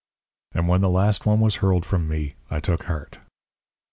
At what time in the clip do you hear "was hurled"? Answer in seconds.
1.41-1.85